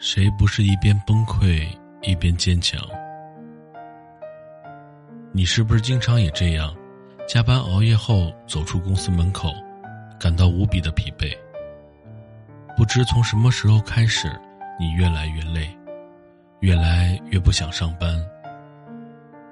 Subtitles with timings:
[0.00, 1.66] 谁不是一边崩溃
[2.02, 2.80] 一边坚强？
[5.32, 6.72] 你是不是经常也这样？
[7.26, 9.52] 加班熬夜后走出公司门口，
[10.18, 11.36] 感到无比的疲惫。
[12.76, 14.30] 不知从什么时候开始，
[14.78, 15.68] 你越来越累，
[16.60, 18.24] 越来越不想上班。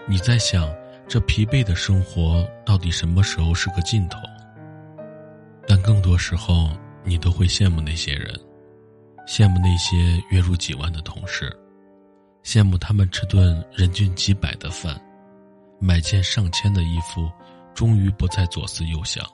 [0.06, 0.72] 你在想，
[1.08, 4.20] 这疲惫的生活到底什么时候是个尽头？
[5.66, 6.70] 但更多时候，
[7.02, 8.32] 你都会羡慕那些人。
[9.27, 9.96] 羡慕那些
[10.30, 11.52] 月入几万的同事，
[12.45, 15.00] 羡慕他们吃顿人均几百的饭，
[15.80, 17.28] 买件上千的衣服，
[17.74, 19.27] 终于不再左思右想。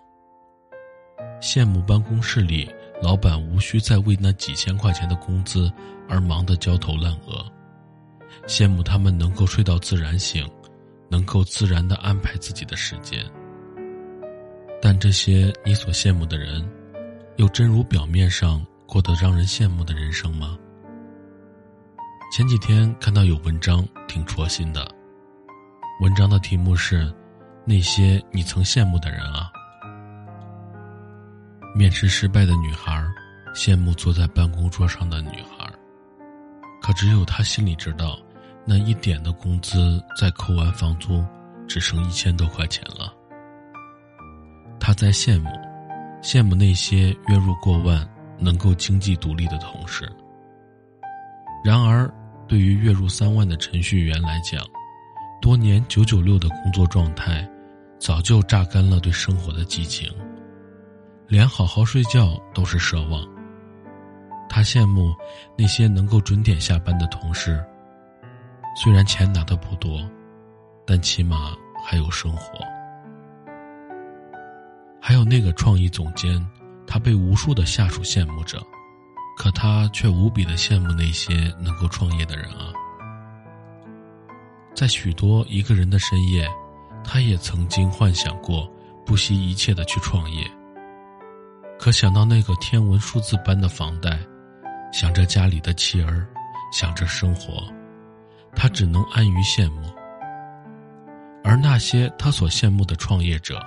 [1.43, 2.69] 羡慕办公室里
[3.03, 5.71] 老板无需再为那几千块钱的工资
[6.09, 7.45] 而忙得焦头烂额，
[8.47, 10.49] 羡慕他们能够睡到自然醒，
[11.11, 13.23] 能够自然的安排自己的时间。
[14.81, 16.67] 但这些你所羡慕的人，
[17.37, 18.65] 又真如表面上？
[18.93, 20.55] 过得让人羡慕的人生吗？
[22.31, 24.87] 前几天看到有文章，挺戳心的。
[26.03, 27.07] 文章的题目是
[27.65, 29.51] 《那些你曾羡慕的人啊》。
[31.75, 33.03] 面试失败的女孩
[33.55, 35.67] 羡慕坐在办公桌上的女孩，
[36.83, 38.19] 可只有她心里知道，
[38.67, 41.25] 那一点的工资在扣完房租，
[41.67, 43.11] 只剩一千多块钱了。
[44.79, 45.49] 她在羡慕，
[46.23, 48.07] 羡慕那些月入过万。
[48.39, 50.11] 能够经济独立的同时，
[51.65, 52.13] 然而，
[52.49, 54.65] 对于月入三万的程序员来讲，
[55.41, 57.49] 多年九九六的工作状态，
[57.99, 60.13] 早就榨干了对生活的激情，
[61.29, 63.27] 连好好睡觉都是奢望。
[64.49, 65.15] 他羡慕
[65.57, 67.65] 那些能够准点下班的同事，
[68.77, 70.01] 虽然钱拿的不多，
[70.87, 72.59] 但起码还有生活。
[75.01, 76.45] 还有那个创意总监。
[76.93, 78.63] 他被无数的下属羡慕着，
[79.39, 82.71] 可他却无比的羡慕那些能够创业的人啊。
[84.75, 86.47] 在许多一个人的深夜，
[87.03, 88.71] 他也曾经幻想过
[89.07, 90.47] 不惜一切的去创业。
[91.79, 94.19] 可想到那个天文数字般的房贷，
[94.93, 96.29] 想着家里的妻儿，
[96.75, 97.67] 想着生活，
[98.55, 99.91] 他只能安于羡慕。
[101.43, 103.59] 而那些他所羡慕的创业者，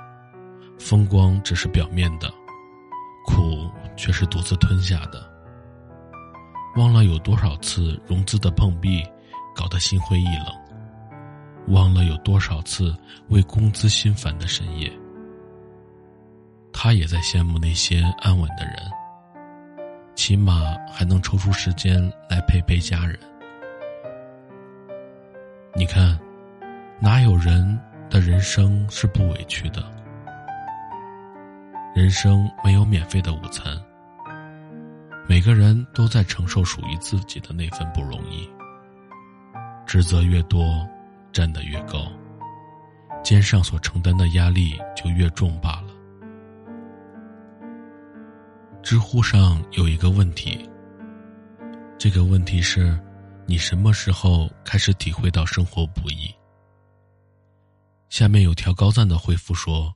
[0.77, 2.31] 风光只是表面的。
[3.25, 5.29] 苦却是独自吞下的，
[6.75, 9.03] 忘了有多少次融资的碰壁，
[9.55, 10.47] 搞得心灰意冷；
[11.67, 12.95] 忘了有多少次
[13.29, 14.91] 为工资心烦的深夜。
[16.71, 18.75] 他也在羡慕那些安稳的人，
[20.13, 23.17] 起码还能抽出时间来陪陪家人。
[25.73, 26.19] 你看，
[26.99, 29.94] 哪有人的人生是不委屈的？
[31.95, 33.73] 人生没有免费的午餐，
[35.29, 38.45] 每个人都在承受属于自己的那份不容易。
[39.87, 40.85] 职责越多，
[41.31, 42.11] 站得越高，
[43.23, 45.93] 肩上所承担的压力就越重罢了。
[48.83, 50.69] 知乎上有一个问题，
[51.97, 52.99] 这个问题是：
[53.45, 56.29] 你什么时候开始体会到生活不易？
[58.09, 59.95] 下面有条高赞的回复说。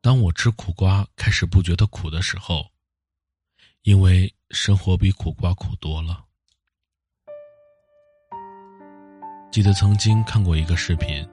[0.00, 2.64] 当我吃苦瓜开始不觉得苦的时候，
[3.82, 6.24] 因为生活比苦瓜苦多了。
[9.50, 11.28] 记得曾经看过一个视频，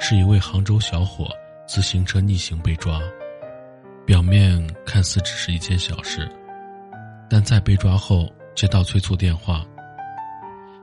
[0.00, 1.30] 是一位杭州小伙
[1.68, 3.00] 自行车逆行被抓，
[4.04, 6.28] 表面看似只是一件小事，
[7.28, 9.64] 但在被抓后接到催促电话，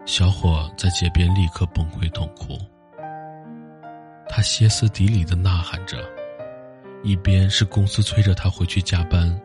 [0.05, 2.57] 小伙在街边立刻崩溃痛哭，
[4.29, 6.16] 他歇斯底里的呐喊着。
[7.03, 9.39] 一边是公司催着他回去加班，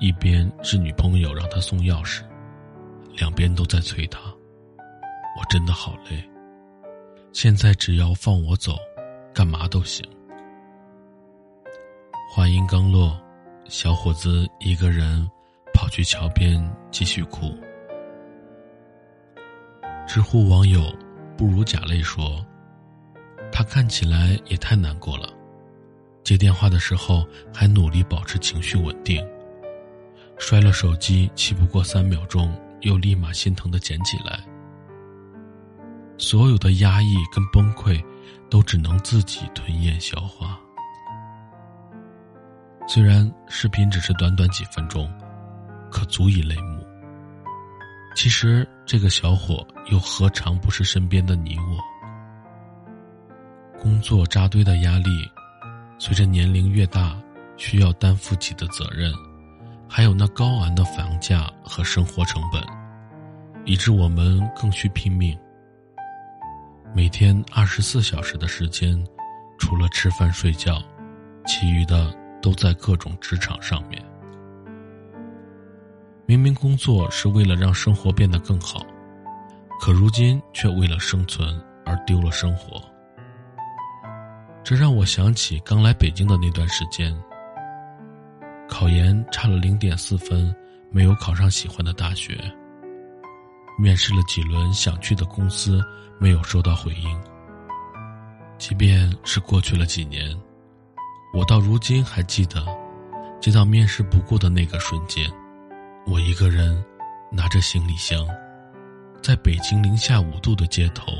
[0.00, 2.22] 一边是女朋友让他送钥匙，
[3.16, 4.20] 两边都在催他。
[5.38, 6.22] 我真的好累。
[7.32, 8.76] 现在只要放我走，
[9.32, 10.04] 干嘛都行。
[12.32, 13.16] 话音刚落，
[13.68, 15.28] 小伙子一个人
[15.72, 17.56] 跑去桥边继续哭。
[20.08, 20.92] 知乎网友
[21.36, 22.44] 不如贾泪说
[23.52, 25.32] ：“他看起来也太难过了。”
[26.30, 29.20] 接电话的时候还努力保持情绪稳定，
[30.38, 34.38] 摔了手机气不过三秒钟，又立马心疼的捡起来。
[36.18, 38.00] 所有的压抑跟崩溃，
[38.48, 40.56] 都只能自己吞咽消化。
[42.86, 45.12] 虽然视频只是短短几分钟，
[45.90, 46.86] 可足以泪目。
[48.14, 51.76] 其实这个小伙又何尝不是身边的你我？
[53.80, 55.28] 工作扎堆的压力。
[56.02, 57.14] 随着年龄越大，
[57.58, 59.12] 需要担负起的责任，
[59.86, 62.64] 还有那高昂的房价和生活成本，
[63.66, 65.38] 以致我们更需拼命。
[66.94, 69.06] 每天二十四小时的时间，
[69.58, 70.82] 除了吃饭睡觉，
[71.46, 72.10] 其余的
[72.40, 74.02] 都在各种职场上面。
[76.24, 78.86] 明明工作是为了让生活变得更好，
[79.78, 82.82] 可如今却为了生存而丢了生活。
[84.70, 87.12] 这让我想起刚来北京的那段时间，
[88.68, 90.54] 考研差了零点四分，
[90.92, 92.38] 没有考上喜欢的大学。
[93.76, 95.84] 面试了几轮想去的公司，
[96.20, 97.20] 没有收到回应。
[98.58, 100.32] 即便是过去了几年，
[101.34, 102.64] 我到如今还记得，
[103.40, 105.28] 接到面试不过的那个瞬间，
[106.06, 106.80] 我一个人
[107.32, 108.24] 拿着行李箱，
[109.20, 111.10] 在北京零下五度的街头，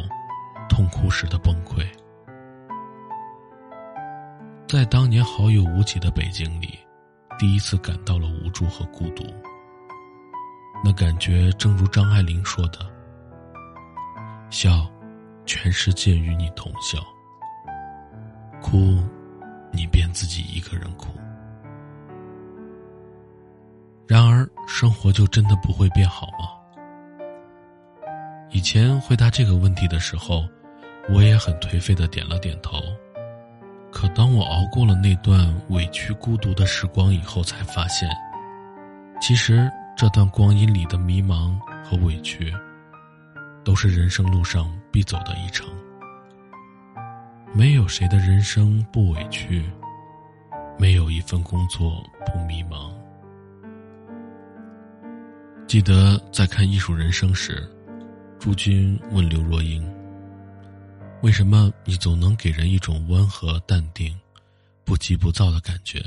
[0.68, 1.84] 痛哭时的崩溃。
[4.70, 6.78] 在当年好友无几的北京里，
[7.36, 9.24] 第一次感到了无助和孤独。
[10.84, 12.78] 那感觉正如张爱玲说的
[14.48, 14.88] ：“笑，
[15.44, 17.00] 全世界与你同笑；
[18.62, 19.02] 哭，
[19.72, 21.08] 你便自己一个人哭。”
[24.06, 26.46] 然而，生活就真的不会变好吗？
[28.50, 30.44] 以前回答这个问题的时候，
[31.08, 32.80] 我也很颓废的点了点头。
[33.92, 38.08] 可当我熬过了那段委屈孤独的时光以后，才发现，
[39.20, 39.70] 其实。
[39.96, 42.50] 这段光阴里的迷茫和委屈，
[43.62, 45.68] 都是人生路上必走的一程。
[47.52, 49.62] 没有谁的人生不委屈，
[50.78, 52.90] 没有一份工作不迷茫。
[55.66, 57.70] 记得在看《艺术人生》时，
[58.38, 59.86] 朱军问刘若英
[61.22, 64.18] ：“为什么你总能给人一种温和淡定、
[64.84, 66.02] 不急不躁的感觉？”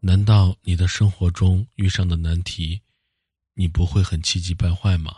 [0.00, 2.80] 难道你的生活中遇上的难题，
[3.54, 5.12] 你不会很气急败坏吗？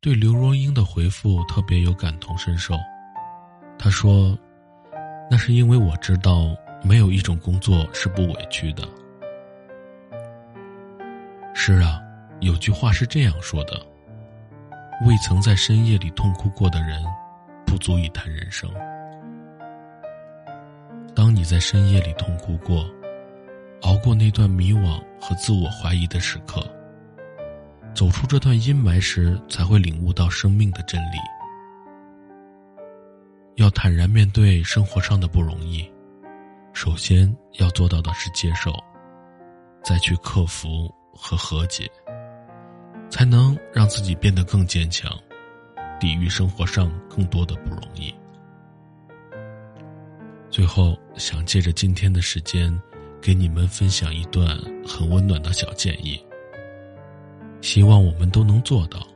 [0.00, 2.74] 对刘若英的回复特别有感同身受。
[3.78, 4.36] 她说
[5.30, 8.82] ：“那是因为我知道，没有一种工作是不委屈的。”
[11.54, 12.00] 是啊，
[12.40, 13.86] 有句话是这样说的
[15.06, 17.02] ：“未曾在深夜里痛哭过的人，
[17.64, 18.70] 不足以谈人生。”
[21.16, 22.86] 当你在深夜里痛哭过，
[23.82, 26.62] 熬过那段迷惘和自我怀疑的时刻，
[27.94, 31.16] 走出这段阴霾时，才会领悟到生命的真理。
[33.56, 35.90] 要坦然面对生活上的不容易，
[36.72, 38.72] 首先要做到的是接受，
[39.82, 41.90] 再去克服和和解，
[43.10, 45.10] 才能让自己变得更坚强，
[45.98, 48.14] 抵御生活上更多的不容易。
[50.50, 52.76] 最后，想借着今天的时间，
[53.20, 56.20] 给你们分享一段很温暖的小建议。
[57.60, 59.06] 希望我们都能做到。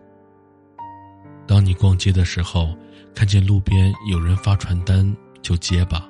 [1.47, 2.77] 当你逛街的时候，
[3.15, 6.09] 看见路边有人发传单，就接吧。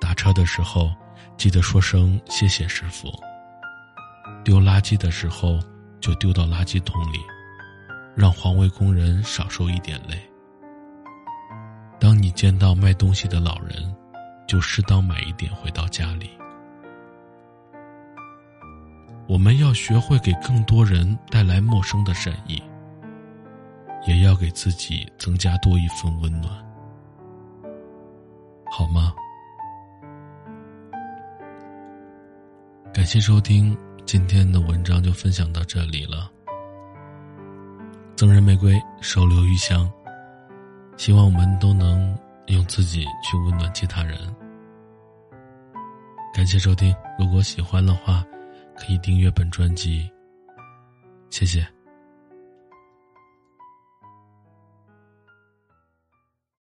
[0.00, 0.92] 打车的时候，
[1.36, 3.08] 记得说声谢谢师傅。
[4.44, 5.58] 丢垃圾的时候，
[6.04, 7.18] 就丢到垃圾桶里，
[8.14, 10.20] 让环卫工人少受一点累。
[11.98, 13.96] 当你见到卖东西的老人，
[14.46, 16.28] 就适当买一点回到家里。
[19.26, 22.62] 我们要学会给更多人带来陌生的善意，
[24.06, 26.52] 也要给自己增加多一份温暖，
[28.70, 29.10] 好吗？
[32.92, 33.74] 感谢收听，
[34.06, 36.30] 今天的文章就分享到这里了。
[38.14, 39.90] 赠人玫瑰，手留余香。
[40.96, 44.16] 希望我们都能用自己去温暖其他人。
[46.32, 48.24] 感谢收听，如果喜欢的话，
[48.76, 50.08] 可以订阅本专辑。
[51.30, 51.66] 谢谢。